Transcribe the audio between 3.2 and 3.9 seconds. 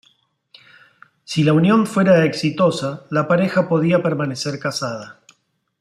pareja